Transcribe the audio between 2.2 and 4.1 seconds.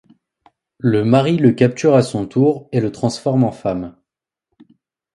tour et le transforme en femme.